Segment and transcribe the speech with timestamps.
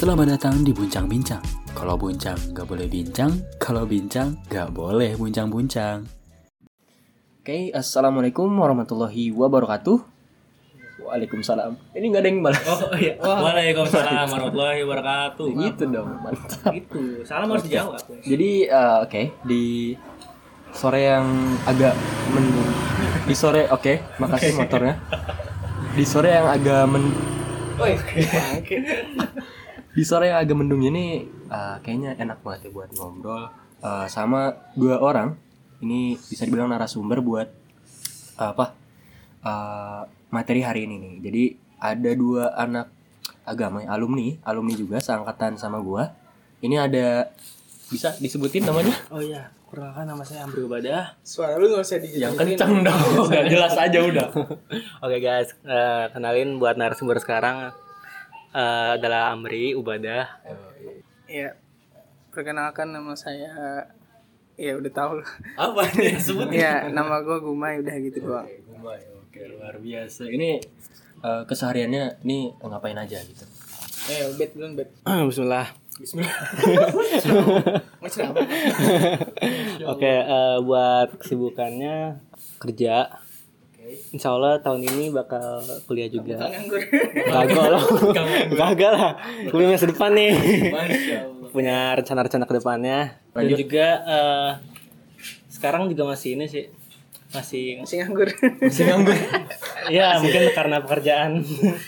[0.00, 1.44] Selamat datang di Buncang Bincang.
[1.76, 6.08] Kalau buncang nggak boleh bincang, kalau bincang nggak boleh buncang-buncang.
[7.44, 10.00] Oke, assalamualaikum warahmatullahi wabarakatuh.
[11.04, 11.76] Waalaikumsalam.
[11.92, 12.64] Ini nggak ada yang balas.
[12.64, 13.12] Oh iya.
[13.44, 15.46] Waalaikumsalam warahmatullahi wabarakatuh.
[15.68, 16.72] Gitu dong, mantap.
[16.72, 17.20] Itu.
[17.28, 18.00] Salam harus dijawab.
[18.24, 19.92] Jadi eh, oke di
[20.72, 21.28] sore yang
[21.68, 21.92] agak
[22.32, 22.72] mendung.
[23.28, 24.96] Di sore oke, makasih motornya.
[25.92, 27.04] Di sore yang agak men
[29.90, 33.50] di sore yang agak mendung ini eh, kayaknya enak banget ya buat ngobrol
[33.82, 35.34] eh, sama dua orang.
[35.80, 37.48] Ini bisa dibilang narasumber buat
[38.38, 38.76] eh, apa?
[39.42, 41.14] eh, materi hari ini nih.
[41.26, 41.42] Jadi
[41.80, 42.86] ada dua anak
[43.42, 46.14] agama alumni, alumni juga seangkatan sama gua.
[46.60, 47.32] Ini ada
[47.90, 48.94] bisa disebutin namanya?
[49.10, 49.50] Oh iya.
[49.70, 51.14] Perkenalkan nama saya Amri Ubadah.
[51.22, 54.26] Suara lu gak usah di Yang kencang dong, nggak jelas aja udah.
[55.06, 57.70] Oke guys, eh, kenalin buat narasumber sekarang
[58.54, 60.26] eh, adalah Amri Ubadah.
[61.30, 61.54] Ya,
[62.34, 63.86] perkenalkan nama saya
[64.60, 66.52] Ya udah tahu lah Apa nih sebut?
[66.60, 68.44] Ya, nama gua Gumai udah gitu doang
[69.30, 70.26] Oke, luar biasa.
[70.26, 70.58] Ini
[71.22, 73.46] eh, kesehariannya ini ngapain aja gitu?
[74.10, 75.70] Eh, bet dulu bet Bismillah.
[76.02, 76.34] Bismillah
[78.02, 78.40] Macam apa?
[79.86, 82.18] Oke, eh, buat kesibukannya
[82.58, 83.22] kerja.
[84.10, 86.38] Insya Allah tahun ini bakal kuliah juga.
[86.48, 86.82] Nganggur
[87.26, 87.84] Gagal lah.
[88.50, 89.12] Gagal lah.
[89.48, 90.32] Kuliah masa depan nih.
[91.50, 92.98] Punya rencana-rencana ke depannya.
[93.34, 93.58] Dan Lanjut.
[93.62, 94.50] juga eh,
[95.50, 96.66] sekarang juga masih ini sih.
[97.30, 98.26] Masih Masih nganggur
[98.58, 99.14] Masih nganggur.
[99.86, 101.38] ya mungkin karena pekerjaan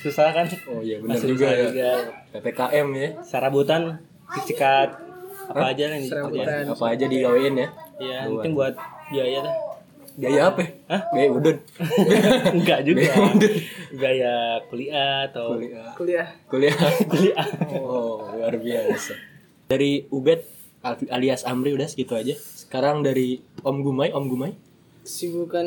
[0.07, 0.47] susah kan.
[0.71, 1.67] Oh iya benar juga ya.
[1.67, 1.91] juga.
[2.31, 3.09] PPKM ya.
[3.27, 3.99] Sarabutan,
[4.47, 5.03] sikat
[5.51, 6.67] apa aja yang dikerjain.
[6.71, 7.69] Apa aja digawain ya?
[7.99, 8.75] Iya, mungkin buat
[9.11, 9.55] biaya dah.
[10.13, 10.63] Biaya apa?
[10.87, 11.03] Hah?
[11.11, 11.57] Biaya udun.
[12.57, 13.01] Enggak juga.
[13.01, 13.53] Biaya udun.
[13.93, 14.35] Biaya
[14.69, 15.89] kuliah atau Kuliah.
[15.97, 16.77] Kuliah Kuliah.
[17.13, 17.47] kuliah.
[17.81, 19.15] Oh, luar biasa.
[19.69, 20.41] Dari Ubed
[20.81, 22.37] al- alias Amri udah segitu aja.
[22.37, 24.53] Sekarang dari Om Gumai, Om Gumai.
[25.03, 25.67] Sibukan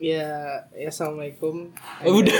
[0.00, 1.76] Ya, ya Assalamualaikum
[2.08, 2.32] Oh, udah.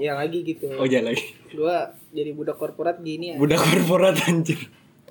[0.00, 1.36] Ya lagi gitu Oh, jangan lagi.
[1.52, 4.56] Gua jadi budak korporat gini ya Budak korporat anjir.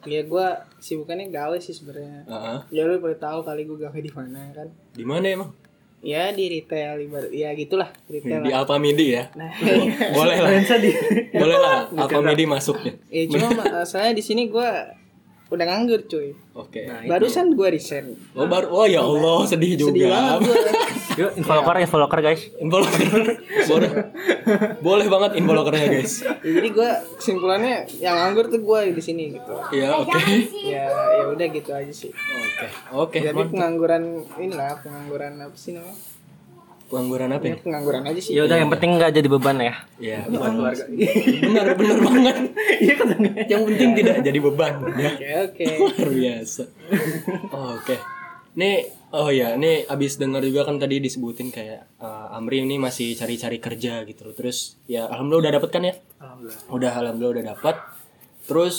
[0.03, 0.47] Ya gua
[0.77, 2.57] sibukannya gawe sih sebenarnya Heeh.
[2.71, 5.51] Ya lu boleh tahu kali gua gawe di mana kan Di mana emang?
[5.99, 8.59] Ya di retail ibarat ya gitulah retail Di lah.
[8.61, 9.23] Alfamidi ya.
[9.33, 9.47] Nah,
[10.17, 10.51] Boleh lah.
[11.31, 12.93] Boleh lah Alfamidi masuknya.
[13.07, 13.47] ya cuma
[13.79, 14.91] masalahnya di sini gua
[15.53, 16.33] udah nganggur cuy.
[16.57, 16.89] Oke.
[17.05, 18.17] Barusan gua resign.
[18.33, 19.93] Oh baru oh ya Allah sedih juga.
[19.93, 20.57] Sedih banget gua.
[21.13, 22.41] Yuk, infoloker, infoloker guys.
[22.57, 23.05] Involuker.
[23.69, 23.91] boleh.
[24.81, 26.25] boleh banget involukernya guys.
[26.25, 26.89] Ya, jadi gua
[27.21, 29.53] kesimpulannya yang nganggur tuh gua di sini gitu.
[29.69, 30.17] Iya oke.
[30.65, 32.09] Ya ya udah gitu aja sih.
[32.09, 32.67] Oke.
[32.97, 33.17] Oke.
[33.21, 33.53] Jadi mantap.
[33.53, 34.03] pengangguran
[34.41, 36.12] inilah pengangguran apa sih namanya?
[36.89, 37.57] Pengangguran apa Ya ya?
[37.61, 38.31] pengangguran aja sih.
[38.35, 39.73] Ya udah yang penting nggak jadi beban ya.
[39.97, 40.19] Iya.
[40.29, 40.83] buat keluarga.
[41.43, 42.35] Benar benar banget.
[42.83, 42.95] Iya
[43.47, 44.73] Yang penting tidak jadi beban.
[44.99, 45.11] Ya.
[45.13, 45.65] Oke oke.
[45.79, 46.63] Luar biasa.
[47.77, 47.95] Oke.
[48.53, 53.17] Nih, oh ya, nih abis dengar juga kan tadi disebutin kayak eh, Amri ini masih
[53.17, 54.29] cari-cari kerja gitu.
[54.35, 55.93] Terus ya alhamdulillah udah dapet kan ya?
[56.21, 56.61] Alhamdulillah.
[56.69, 57.75] Udah alhamdulillah udah dapat.
[58.45, 58.75] Terus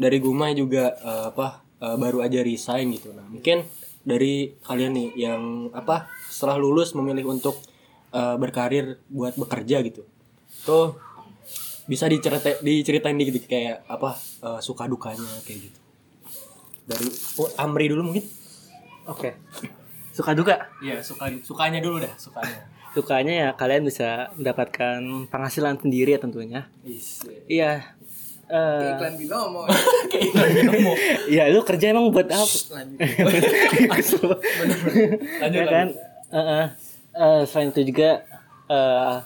[0.00, 3.12] dari Gumai juga eh, apa eh, baru aja resign gitu.
[3.12, 3.68] Nah, mungkin
[4.00, 5.42] dari kalian nih yang
[5.76, 6.08] apa
[6.38, 7.58] setelah lulus memilih untuk
[8.14, 10.06] eh, berkarir buat bekerja gitu.
[10.62, 10.94] Tuh
[11.90, 14.14] bisa diceritain diceritain dikit kayak apa
[14.46, 15.80] eh, suka dukanya kayak gitu.
[16.86, 17.10] Dari
[17.42, 18.22] oh, Amri dulu mungkin?
[19.10, 19.34] Oke.
[20.14, 20.70] Suka duka.
[20.78, 22.70] Iya, suka sukanya dulu dah, sukanya.
[22.94, 26.70] Sukanya ya kalian bisa mendapatkan penghasilan sendiri ya tentunya.
[27.50, 27.98] Iya.
[28.48, 29.62] Eh, Iklan binomo.
[31.28, 32.48] Iya, lu kerja emang buat apa?
[33.92, 34.20] Lanjut.
[35.44, 35.88] Lanjut ya kan?
[36.28, 36.66] Eh, eh.
[37.18, 38.22] Eh, selain itu juga
[38.68, 39.16] eh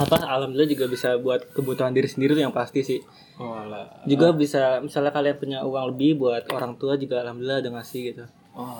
[0.00, 3.00] apa alhamdulillah juga bisa buat kebutuhan diri sendiri tuh yang pasti sih.
[3.40, 4.04] Oh, alah.
[4.04, 8.24] Juga bisa misalnya kalian punya uang lebih buat orang tua juga alhamdulillah udah ngasih gitu.
[8.56, 8.76] Oh.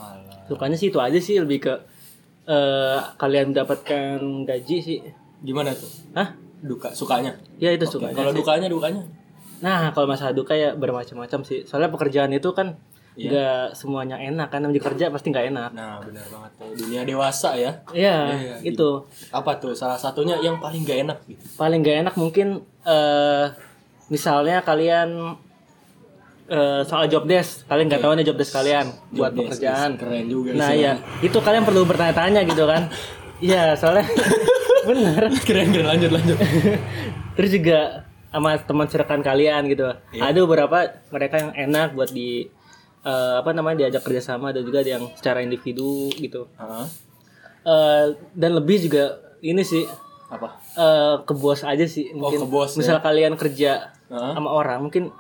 [0.49, 1.75] Sukanya sih itu aja sih lebih ke
[2.51, 4.99] eh kalian mendapatkan gaji sih.
[5.41, 5.89] Gimana tuh?
[6.13, 6.37] Hah?
[6.61, 7.37] Duka, sukanya.
[7.57, 8.17] Ya itu Oke, sukanya.
[8.21, 9.03] Kalau dukanya, dukanya.
[9.65, 11.65] Nah, kalau masalah duka ya bermacam-macam sih.
[11.65, 12.77] Soalnya pekerjaan itu kan
[13.21, 13.28] Iya.
[13.28, 15.71] nggak semuanya enak kan namanya kerja pasti nggak enak.
[15.71, 16.72] Nah, benar banget tuh.
[16.75, 17.72] Dunia dewasa ya.
[17.91, 19.05] Iya, Iya, itu.
[19.28, 21.43] Apa tuh salah satunya yang paling gak enak gitu?
[21.55, 22.49] Paling nggak enak mungkin
[22.81, 23.45] eh
[24.07, 25.37] misalnya kalian
[26.49, 29.91] eh soal job desk, kalian nggak tahu nih job desk kalian buat Job desk, pekerjaan.
[29.95, 30.83] Keren juga Nah, sih.
[30.83, 32.89] ya, itu kalian perlu bertanya-tanya gitu kan.
[33.41, 34.05] Iya, soalnya
[34.84, 35.33] bener.
[35.41, 36.37] keren keren lanjut lanjut.
[37.37, 39.89] Terus juga sama teman cirkan kalian gitu.
[40.13, 40.28] Iya.
[40.28, 40.78] Ada beberapa
[41.09, 42.53] mereka yang enak buat di
[43.01, 46.47] eh, apa namanya diajak kerjasama dan juga ada yang secara individu gitu.
[46.57, 46.87] Hah?
[47.63, 49.85] Eh, dan lebih juga ini sih
[50.29, 50.57] Apa?
[50.77, 52.41] eh, ke bos aja sih mungkin.
[52.41, 52.79] ke bos, ya.
[52.79, 54.33] Misal kalian kerja Heeh.
[54.35, 55.13] sama orang mungkin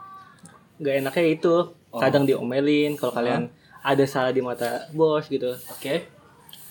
[0.80, 1.54] nggak enaknya itu
[1.92, 6.08] kadang diomelin kalau kalian ada salah di mata bos gitu Oke.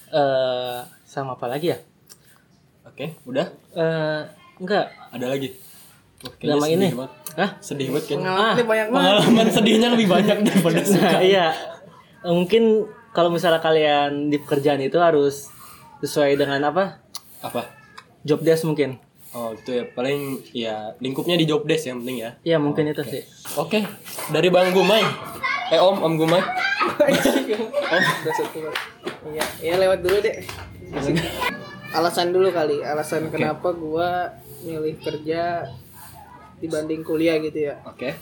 [0.10, 1.78] eh sama apa lagi ya
[2.82, 3.46] Oke, udah?
[3.76, 4.22] eh
[4.58, 5.54] enggak Ada lagi?
[6.20, 6.92] Wah, ini.
[6.92, 7.12] banget.
[7.40, 7.50] Hah?
[7.64, 8.28] Sedih banget kayaknya.
[8.28, 9.08] Pengalaman ini banyak banget.
[9.08, 11.08] Pengalaman sedihnya lebih banyak daripada suka.
[11.08, 11.48] Nah, iya.
[12.28, 12.64] Eh, Mungkin
[13.16, 15.48] kalau misalnya kalian di pekerjaan itu harus
[16.04, 17.00] sesuai dengan apa?
[17.40, 17.72] Apa?
[18.28, 19.00] Job desk mungkin.
[19.30, 22.32] Oh, itu ya paling ya lingkupnya di job desk yang penting ya.
[22.44, 23.24] Iya, mungkin itu sih.
[23.56, 23.86] Oke,
[24.34, 25.06] dari Bang Gumai.
[25.70, 28.78] Eh Om, Om satu Bang.
[29.30, 30.42] Iya, iya lewat dulu deh.
[31.94, 34.34] Alasan dulu kali, alasan kenapa gua
[34.66, 35.70] milih kerja
[36.60, 37.76] dibanding kuliah gitu ya.
[37.84, 38.16] Oke.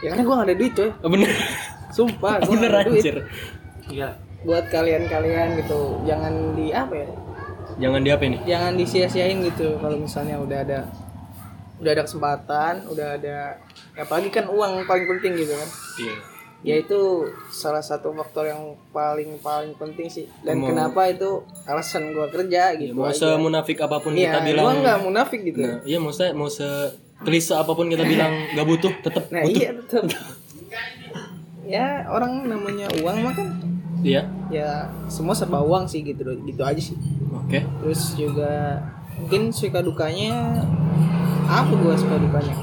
[0.00, 0.90] Ya karena gua gak ada duit coy.
[0.96, 1.28] Oh, bener.
[1.90, 3.04] Sumpah, gua bener gak ada duit.
[3.86, 4.08] Iya.
[4.40, 7.08] Buat kalian-kalian gitu, jangan di apa ya?
[7.78, 8.38] Jangan di apa ini?
[8.42, 10.80] Jangan disia-siain gitu kalau misalnya udah ada
[11.76, 13.56] udah ada kesempatan, udah ada
[13.94, 15.68] apalagi kan uang paling penting gitu kan.
[15.98, 16.16] Iya.
[16.60, 17.00] Ya itu
[17.48, 18.60] salah satu faktor yang
[18.90, 20.28] paling paling penting sih.
[20.40, 22.92] Dan Mau- kenapa itu alasan gua kerja Ya, gitu.
[22.94, 23.32] mau aja.
[23.32, 24.64] semunafik apa pun Iya, kita bilang.
[24.66, 25.56] gua nggak munafik gitu.
[25.58, 26.68] Nah, iya mau se mau se
[27.20, 29.54] klise apa pun kita bilang gak butuh, tetap Nah, butuh.
[29.54, 30.04] iya betul.
[31.62, 33.48] ya orang namanya uang mah kan
[34.00, 34.24] Iya.
[34.48, 34.70] ya
[35.06, 36.96] semua serba uang sih gitu gitu aja sih.
[37.30, 37.60] Oke.
[37.60, 38.80] Terus juga
[39.14, 40.64] mungkin suka dukanya
[41.44, 42.56] apa gua suka dukanya?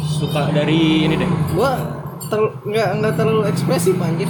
[0.00, 1.28] Suka dari ini deh.
[1.52, 1.76] Gua
[2.24, 4.26] ter- nggak nggak terlalu ekspresif anjir.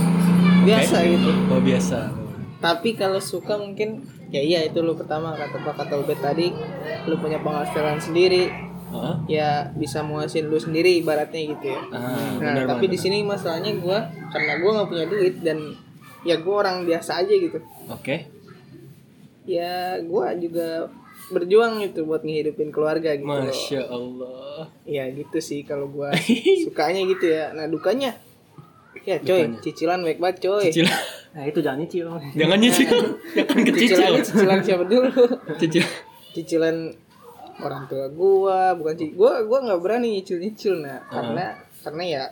[0.62, 1.30] Biasa gitu.
[1.46, 2.10] Oh biasa.
[2.58, 6.50] Tapi kalau suka mungkin ya iya itu lu pertama kata Pak kata Ubed tadi
[7.04, 8.50] lu punya penghasilan sendiri
[8.92, 9.14] Heeh.
[9.32, 11.80] ya bisa muasin lu sendiri ibaratnya gitu ya.
[11.88, 15.58] Ah, Nah, benar tapi di sini masalahnya gua karena gua nggak punya duit dan
[16.22, 17.56] ya gua orang biasa aja gitu.
[17.88, 18.28] Oke.
[19.42, 20.86] Ya gua juga
[21.28, 23.26] berjuang gitu buat ngehidupin keluarga gitu.
[23.26, 24.68] Masya Allah.
[24.84, 26.12] Ya gitu sih kalau gua
[26.64, 27.50] sukanya gitu ya.
[27.50, 28.14] Nah dukanya
[29.02, 29.58] ya coy Dukanya.
[29.60, 30.68] cicilan baik banget coy.
[30.68, 30.86] Cicil.
[31.32, 32.04] Nah, itu jangan nyicil.
[32.36, 32.92] Jangan nyicil.
[33.40, 33.96] Jangan kecicil.
[33.96, 35.08] Cicilannya cicilan siapa dulu?
[35.56, 35.80] Cicil.
[36.36, 36.76] Cicilan
[37.58, 41.44] orang tua gua bukan sih gua gua nggak berani nyicil nyicil nah karena
[41.80, 42.22] karena ya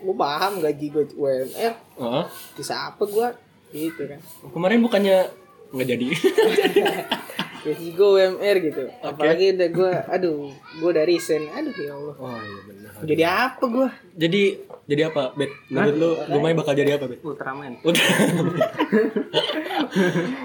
[0.00, 2.24] gua paham gaji gua UMR Heeh.
[2.54, 3.28] bisa apa gua
[3.70, 5.26] gitu kan Kemarin bukannya
[5.68, 6.06] nggak jadi.
[7.64, 12.36] gaji gua UMR gitu apalagi udah gua aduh gua dari sen aduh ya Allah Oh
[12.36, 12.90] iya benar.
[13.02, 14.42] jadi apa gua Jadi
[14.84, 15.48] jadi apa, Bet?
[15.66, 17.24] Menurut lu Gumai bakal jadi apa, Bet?
[17.24, 17.80] Ultraman.
[17.80, 18.04] Udah.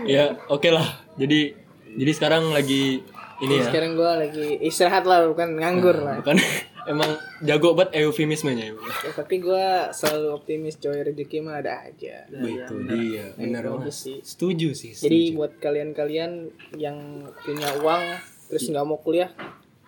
[0.08, 0.88] ya, oke lah.
[1.16, 1.52] Jadi
[1.92, 3.04] jadi sekarang lagi
[3.40, 3.66] ini ya.
[3.66, 6.36] sekarang gua lagi istirahat lah bukan nganggur lah Bukan
[6.92, 8.74] emang jago banget eufemismenya ya.
[8.76, 13.80] Ya, tapi gua selalu optimis coy rezeki mah ada aja Itu dia, benar Itu aja
[13.86, 13.94] banget.
[13.94, 14.18] sih.
[14.20, 14.92] Setuju sih.
[14.92, 15.38] Jadi setuju.
[15.38, 16.32] buat kalian-kalian
[16.76, 16.98] yang
[17.40, 18.04] punya uang
[18.48, 19.30] terus nggak mau kuliah,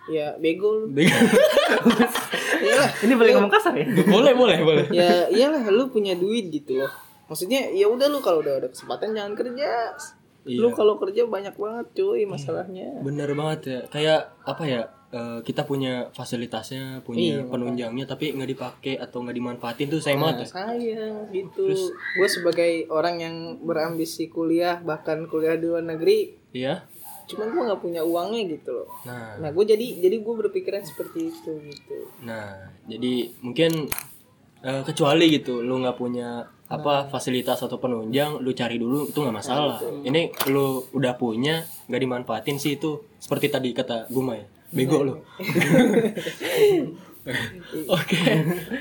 [0.06, 0.94] ya bego lu.
[2.62, 3.86] Iyalah, Ini boleh ngomong kasar ya?
[4.06, 4.84] boleh, boleh, boleh.
[4.88, 6.90] ya iyalah lu punya duit gitu loh.
[7.26, 9.90] Maksudnya ya udah lu kalau udah ada kesempatan jangan kerja.
[10.42, 10.74] Lu Iya.
[10.74, 12.98] kalau kerja banyak banget cuy masalahnya.
[13.00, 13.80] Bener banget ya.
[13.86, 14.82] Kayak apa ya?
[15.12, 20.24] eh, kita punya fasilitasnya, punya Iya, penunjangnya, tapi nggak dipakai atau nggak dimanfaatin tuh sayang
[20.24, 20.64] banget ya.
[20.64, 21.68] Sayang gitu.
[21.92, 26.88] Gue sebagai orang yang berambisi kuliah bahkan kuliah di luar negeri, Iya.
[27.28, 28.88] cuman gue nggak punya uangnya gitu loh.
[29.04, 32.08] Nah, Nah gue jadi jadi gue berpikiran seperti itu gitu.
[32.24, 33.92] nah, jadi mungkin
[34.62, 39.36] eh, kecuali gitu, lu nggak punya apa fasilitas atau penunjang, lu cari dulu itu nggak
[39.36, 39.76] masalah.
[40.00, 45.14] Ini lu udah punya, nggak dimanfaatin sih itu seperti tadi kata Guma ya, bego lu.
[47.88, 48.18] Oke,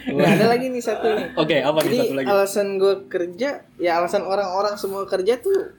[0.10, 1.30] Nah, ada lagi nih satu nih.
[1.36, 2.26] oke apa nih Jadi satu lagi?
[2.28, 5.78] alasan gue kerja, ya alasan orang-orang semua kerja tuh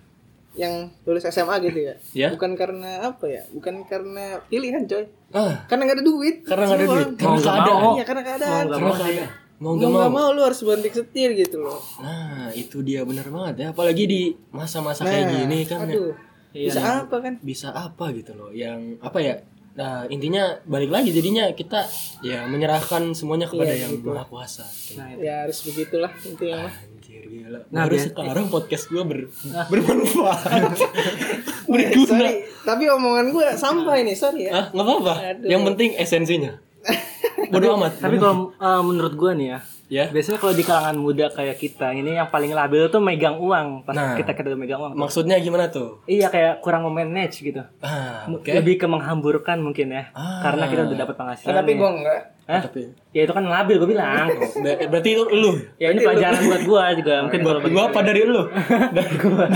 [0.55, 1.95] yang lulus SMA gitu ya.
[2.15, 2.29] Ya.
[2.31, 3.43] Bukan karena apa ya?
[3.51, 5.11] Bukan karena pilihan coy.
[5.33, 6.37] Ah, Karena gak ada duit.
[6.45, 7.93] karena nggak ada duit, karena nggak mau.
[7.93, 8.65] Iya karena keadaan.
[8.69, 9.27] Karena keadaan.
[9.27, 10.11] Mau Mau nggak mau.
[10.11, 11.79] mau lu harus banting setir gitu loh.
[11.99, 13.67] Nah, itu dia bener banget ya.
[13.71, 15.95] Apalagi di masa-masa kayak Nah, gini kan ya.
[15.95, 16.13] Aduh.
[16.53, 17.35] Bisa apa kan?
[17.41, 18.51] bisa apa gitu loh.
[18.51, 19.35] Yang apa ya?
[19.73, 21.89] Nah, intinya balik lagi jadinya kita
[22.21, 24.13] ya menyerahkan semuanya kepada Iya, yang gitu.
[24.13, 24.67] Maha Kuasa.
[24.69, 26.75] Kayak, Nah, Ya harus begitulah intinya mah.
[26.77, 27.61] Anjir gila.
[27.71, 29.19] Nah, Baru biar- sekarang podcast gua ber,
[29.65, 30.77] bermanfaat.
[31.73, 32.09] Berguna.
[32.11, 34.53] Sorry, tapi omongan gue sampah ini, sorry ya.
[34.53, 35.15] Ah, nggak apa-apa.
[35.33, 35.49] Aduh.
[35.49, 36.53] Yang penting esensinya.
[37.53, 37.93] Bodoh amat.
[38.01, 39.59] Tapi kalau uh, menurut gua nih ya,
[39.93, 40.09] Ya.
[40.09, 43.93] Biasanya kalau di kalangan muda kayak kita ini yang paling labil tuh megang uang pas
[43.93, 44.17] Nah.
[44.17, 44.97] kita kita megang uang.
[44.97, 46.01] Maksudnya gimana tuh?
[46.07, 47.61] Iya kayak kurang memanage gitu.
[47.79, 48.49] Ah, oke.
[48.49, 50.09] Lebih ke menghamburkan mungkin ya.
[50.13, 50.41] Ah.
[50.41, 51.53] Karena kita udah dapat penghasilan.
[51.53, 51.79] tapi nih.
[51.79, 52.59] gue enggak Hah?
[52.59, 52.83] Tapi
[53.13, 54.27] Ya itu kan labil gue bilang.
[54.65, 55.53] ber- berarti itu lu.
[55.77, 58.43] ya ini pelajaran buat gua juga mungkin bagi Gua apa dari lu?
[58.97, 59.47] dari gua.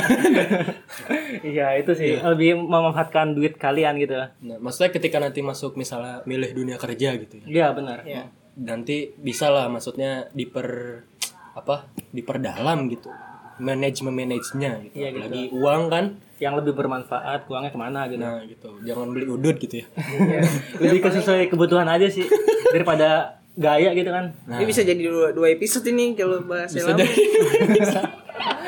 [1.43, 4.21] Iya itu sih lebih memanfaatkan duit kalian gitu.
[4.21, 7.47] Nah, maksudnya ketika nanti masuk misalnya milih dunia kerja gitu ya.
[7.47, 8.05] Iya benar.
[8.05, 8.29] Iya.
[8.57, 11.01] Nanti bisa lah maksudnya diper
[11.57, 11.89] apa?
[12.13, 13.13] Diperdalam gitu.
[13.57, 14.95] Manajemen manajenya gitu.
[15.01, 15.23] Iya, gitu.
[15.25, 16.05] Lagi uang kan.
[16.37, 18.21] Yang lebih bermanfaat uangnya ke mana gitu.
[18.21, 18.69] Nah, gitu.
[18.85, 19.87] Jangan beli udut gitu ya.
[20.85, 22.29] lebih ke sesuai kebutuhan aja sih
[22.73, 24.37] daripada gaya gitu kan.
[24.45, 27.09] Nah, ini bisa jadi dua, dua episode ini kalau bahas bisa jadi.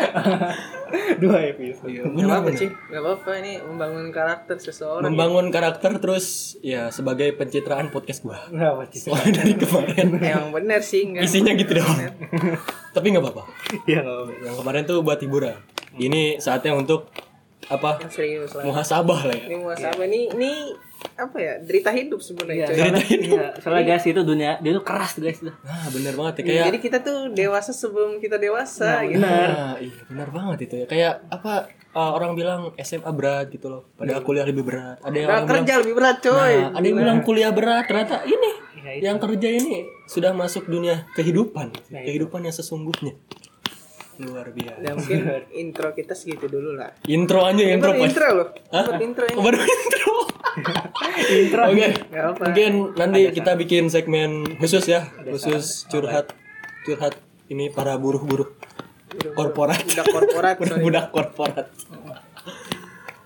[1.23, 1.91] Dua episode.
[1.91, 5.05] Gak apa-apa sih, gak apa-apa ini membangun karakter seseorang.
[5.05, 8.49] Membangun karakter terus ya sebagai pencitraan podcast gua.
[8.49, 9.07] Kenapa sih?
[9.07, 11.25] Soalnya dari kemarin Emang bener sih, enggak.
[11.25, 11.99] isinya gitu doang.
[12.91, 13.43] Tapi nggak apa-apa.
[13.85, 14.33] Iya nggak apa-apa.
[14.41, 15.57] Yang kemarin tuh buat hiburan.
[15.99, 17.11] Ini saatnya untuk
[17.69, 17.91] apa?
[18.01, 18.65] Yang serius lah.
[18.65, 19.45] Muhasabah lah ya.
[19.49, 20.53] Ini muasabah ini ini
[21.15, 21.53] apa ya?
[21.61, 22.67] Derita hidup sebenarnya.
[22.67, 22.77] coy.
[22.77, 25.41] Soalnya, iya, soalnya guys itu dunia dia tuh keras tuh guys.
[25.45, 25.55] Nah,
[25.93, 29.21] bener banget ya kayak Jadi kita tuh dewasa sebelum kita dewasa gitu.
[29.21, 30.87] Nah, iya benar banget itu ya.
[30.89, 31.53] Kayak apa
[31.93, 33.83] uh, orang bilang SMA berat gitu loh.
[33.95, 34.99] Padahal kuliah lebih berat.
[35.05, 36.55] Ada yang Nah, orang bilang kerja lebih berat coy.
[36.57, 37.85] Nah, ada yang bilang kuliah berat.
[37.87, 39.05] Ternyata ini Iya, itu.
[39.11, 39.77] yang kerja ini
[40.09, 41.75] sudah masuk dunia kehidupan.
[41.93, 43.13] Kehidupan yang sesungguhnya.
[44.19, 44.83] Luar biasa.
[44.83, 45.19] Ya mungkin
[45.53, 46.91] intro kita segitu dulu lah.
[47.07, 48.09] Intro aja intro Baru Pak.
[48.09, 48.49] intro loh.
[48.71, 48.85] Hah?
[48.99, 49.37] Intro ini.
[49.39, 50.13] Oh, baru intro.
[51.39, 51.63] Intro.
[51.71, 51.89] Oke.
[52.11, 52.43] Apa.
[52.51, 56.35] Mungkin nanti kita bikin segmen khusus ya, khusus curhat
[56.83, 57.15] curhat
[57.47, 58.49] ini para buruh-buruh
[59.35, 59.79] korporat.
[59.87, 60.57] Udah korporat.
[60.83, 61.67] Budak korporat.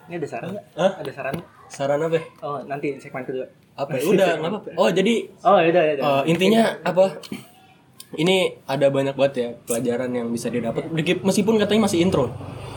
[0.06, 0.64] Ini ada saran nggak?
[0.76, 1.34] Ada saran?
[1.68, 2.16] Saran apa?
[2.16, 2.24] ya?
[2.44, 3.48] Oh nanti segmen kedua.
[3.72, 3.96] Apa?
[3.96, 4.04] ya?
[4.04, 4.68] Udah, nggak apa-apa.
[4.76, 6.04] Oh, jadi Oh ya udah ya udah.
[6.04, 7.04] eh, intinya apa?
[8.12, 10.84] Ini ada banyak banget ya pelajaran yang bisa didapat
[11.24, 12.28] meskipun katanya masih intro.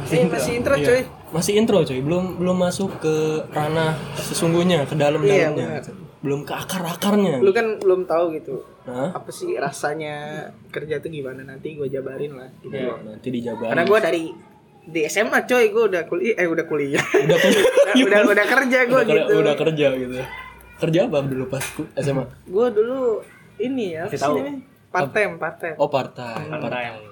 [0.05, 1.01] Eh, masih intro coy.
[1.33, 3.15] Masih intro coy, belum belum masuk ke
[3.51, 5.81] ranah sesungguhnya, ke dalam-dalamnya.
[5.81, 6.03] Iya, benar.
[6.25, 7.37] belum ke akar-akarnya.
[7.37, 8.65] Lu kan belum tahu gitu.
[8.89, 12.73] Nah, Apa sih rasanya kerja tuh gimana nanti gue jabarin lah gitu.
[12.73, 13.71] ya, nanti dijabarin.
[13.73, 14.23] Karena gue dari
[14.85, 17.01] di SMA coy gue udah kuliah eh udah kuliah.
[17.01, 17.61] udah kerja,
[17.93, 19.33] udah, udah udah kerja gue gitu.
[19.37, 20.15] udah kerja gitu.
[20.75, 21.65] Kerja apa dulu pas
[22.01, 22.25] SMA?
[22.49, 23.21] Gue dulu
[23.61, 24.37] ini ya, tahu.
[24.95, 25.75] Part time, part time.
[25.75, 26.47] Oh, part-time.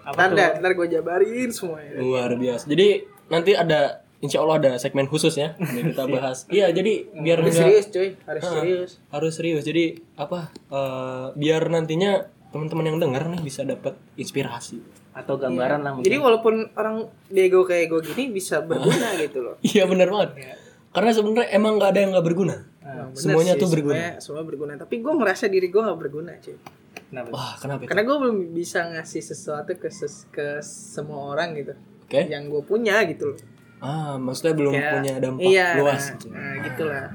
[0.01, 0.37] Apa Ntar tuh?
[0.37, 1.99] dah, ntar gue jabarin semuanya.
[1.99, 2.63] Luar biasa.
[2.65, 2.87] Jadi
[3.27, 5.51] nanti ada Insya Allah ada segmen khusus ya.
[5.53, 6.47] Ini kita bahas.
[6.47, 8.51] Iya, jadi biar Harus enggak serius coy, harus Ah.
[8.55, 8.91] serius.
[9.09, 9.63] harus serius.
[9.63, 9.85] Jadi
[10.15, 10.47] apa?
[10.65, 12.11] eh, biar nantinya
[12.49, 14.79] teman-teman yang dengar nih bisa dapat inspirasi.
[15.11, 16.07] Atau gambaran lah mungkin.
[16.07, 16.95] Jadi walaupun orang
[17.27, 19.55] bego kayak gue gini bisa berguna gitu loh.
[19.67, 20.29] Iya benar banget.
[20.89, 22.55] Karena sebenarnya emang nggak ada yang nggak berguna.
[22.79, 23.93] Bener Semuanya sih, tuh berguna.
[23.93, 24.71] Semuanya, semua berguna.
[24.77, 26.55] Tapi gue merasa diri gue gak berguna cuy.
[27.13, 27.29] Kenapa?
[27.29, 27.85] Wah, kenapa?
[27.85, 27.89] itu?
[27.93, 31.77] Karena gue belum bisa ngasih sesuatu ke ses- ke semua orang gitu.
[32.03, 32.25] Oke.
[32.25, 33.39] Yang gue punya gitu loh.
[33.77, 36.01] Ah, maksudnya belum Kayak- punya dampak iya, luas.
[36.01, 36.25] Nah, gitu.
[36.33, 37.05] nah gitulah.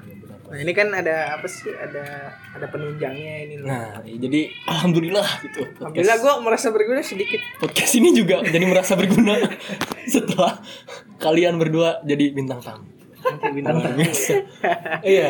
[0.49, 1.69] Nah ini kan ada apa sih?
[1.69, 2.05] Ada
[2.55, 3.67] ada penunjangnya ini loh.
[3.67, 5.61] Nah, iya, jadi alhamdulillah gitu.
[5.77, 7.41] Alhamdulillah Podcast, gue merasa berguna sedikit.
[7.59, 9.35] podcast ini juga jadi merasa berguna
[10.15, 10.57] setelah
[11.19, 12.87] kalian berdua jadi bintang tamu.
[13.19, 14.33] Nanti bintang Luar biasa.
[15.05, 15.29] iya.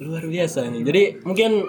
[0.00, 0.82] Luar biasa nih.
[0.82, 1.62] Jadi mungkin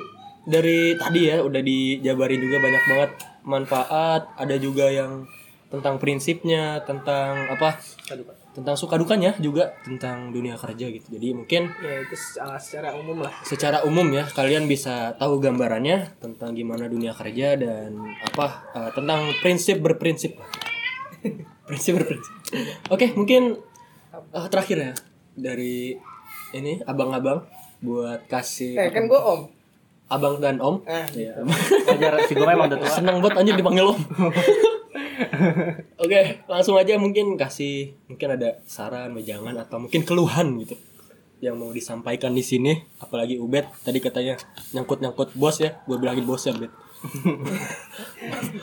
[0.43, 3.11] dari tadi ya udah dijabarin juga banyak banget
[3.43, 5.23] manfaat, ada juga yang
[5.67, 7.79] tentang prinsipnya, tentang apa?
[8.53, 11.09] Tentang suka dukanya juga tentang dunia kerja gitu.
[11.09, 13.33] Jadi mungkin Ya itu secara, secara umum lah.
[13.41, 19.33] secara umum ya kalian bisa tahu gambarannya tentang gimana dunia kerja dan apa eh, tentang
[19.41, 20.37] prinsip berprinsip
[21.67, 22.33] prinsip berprinsip
[22.93, 23.57] oke mungkin
[24.13, 24.93] eh, terakhir ya
[25.33, 25.97] dari
[26.53, 27.49] ini abang-abang
[27.81, 29.49] buat kasih Eh kan gue om.
[30.13, 31.05] Abang dan om Ah.
[31.11, 31.33] ya
[31.83, 32.89] Wajar si gue memang udah tua.
[32.91, 33.99] seneng banget anjir dipanggil om
[35.99, 40.75] oke langsung aja mungkin kasih mungkin ada saran wejangan atau mungkin keluhan gitu
[41.39, 44.39] yang mau disampaikan di sini apalagi Ubed tadi katanya
[44.71, 46.71] nyangkut nyangkut bos ya gue bilangin bos ya Ubed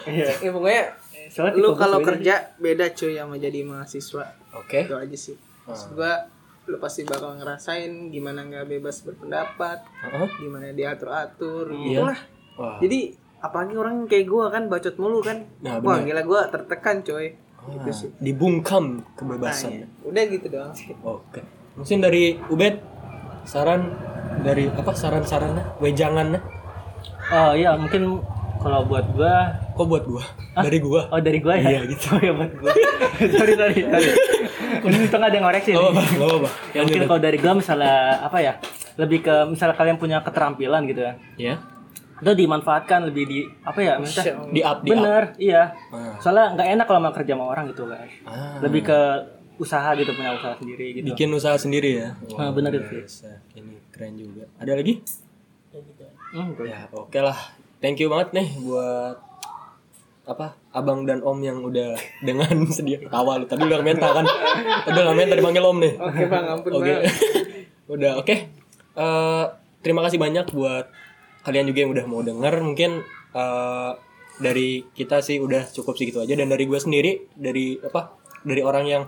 [0.07, 0.33] Iya.
[0.41, 0.85] Ya pokoknya
[1.29, 4.25] Soalnya lu kalau kerja beda cuy sama jadi mahasiswa.
[4.51, 5.37] oke Itu aja sih.
[5.63, 6.27] Maksud gua
[6.71, 10.29] lu pasti bakal ngerasain gimana nggak bebas berpendapat, Heeh.
[10.39, 12.07] gimana diatur-atur, Iya.
[12.07, 12.19] gitulah.
[12.55, 12.99] wah Jadi
[13.39, 15.43] apalagi orang kayak gua kan bacot mulu kan.
[15.59, 17.35] Nah, Wah, gila gua tertekan coy.
[17.59, 18.09] Wah, Gitu sih.
[18.17, 19.87] dibungkam Nah, kebebasan ya.
[20.01, 20.95] Udah gitu doang sih.
[20.99, 22.79] oke mungkin dari Ubed
[23.43, 23.93] saran
[24.41, 26.41] dari apa saran-sarannya wejangannya
[27.29, 28.21] Oh iya mungkin
[28.59, 29.35] kalau buat gua
[29.73, 30.25] kok buat gua
[30.57, 31.69] dari gua Oh dari gua ya?
[31.71, 32.05] Iya, gitu.
[32.15, 32.73] Oh ya buat gua
[33.35, 34.09] Sorry sorry sorry
[34.83, 36.09] Ini untung ada yang ngoreksi Gak nih.
[36.71, 38.53] Ya mungkin kalau dari gua misalnya apa ya
[38.97, 41.55] Lebih ke misalnya kalian punya keterampilan gitu ya Ya.
[42.19, 44.45] itu dimanfaatkan lebih di apa ya Masya Allah.
[44.47, 44.93] di up di up.
[44.93, 46.21] bener iya Ah.
[46.21, 48.61] soalnya nggak enak kalau mau kerja sama orang gitu kan Ah.
[48.61, 49.01] lebih ke
[49.57, 52.85] usaha gitu punya usaha sendiri gitu bikin usaha sendiri ya Nah, bener itu.
[52.99, 53.41] biasa.
[53.55, 55.01] ini keren juga ada lagi
[56.31, 56.63] Hmm, gitu.
[56.63, 57.39] ya oke lah
[57.79, 59.17] thank you banget nih buat
[60.29, 63.47] apa abang dan om yang udah dengan sedia ketawa lu.
[63.49, 64.25] Tadi udah minta kan?
[64.87, 65.95] Udah nggak minta dipanggil om nih.
[65.97, 66.85] Oke bang, ampun oke.
[66.87, 67.03] Bang.
[67.99, 68.35] udah oke.
[68.95, 69.45] Eh,
[69.81, 70.87] terima kasih banyak buat
[71.47, 72.55] kalian juga yang udah mau denger.
[72.61, 72.91] Mungkin
[73.35, 73.93] eh,
[74.41, 76.37] dari kita sih udah cukup segitu aja.
[76.37, 79.03] Dan dari gue sendiri dari apa dari orang yang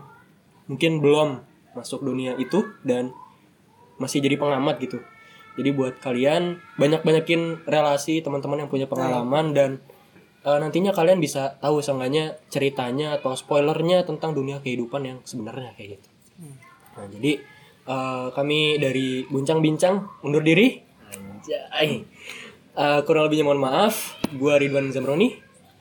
[0.68, 1.28] mungkin belum
[1.72, 3.12] masuk dunia itu dan
[3.96, 5.00] masih jadi pengamat gitu.
[5.52, 9.70] Jadi buat kalian banyak-banyakin relasi teman-teman yang punya pengalaman dan
[10.42, 15.96] eh, nantinya kalian bisa tahu seenggaknya ceritanya atau spoilernya tentang dunia kehidupan yang sebenarnya kayak
[15.96, 16.08] gitu
[16.92, 17.40] Nah, jadi
[17.84, 20.76] eh, kami dari Buncang Bincang undur diri.
[21.08, 22.04] Anjay.
[22.72, 24.16] Eh, kurang lebihnya mohon maaf.
[24.32, 25.32] Gua Ridwan Zamroni.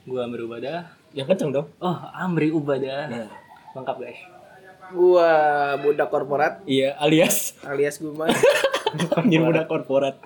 [0.01, 1.67] gua Amri Ubadah Yang kenceng dong.
[1.77, 3.29] oh Amri Ubadah Nah,
[3.71, 4.19] lengkap guys
[4.89, 5.29] Gua
[5.77, 8.27] budak korporat iya alias alias Guma.
[9.11, 10.19] panggil budak korporat.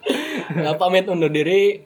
[0.51, 1.85] Nah, pamit undur diri.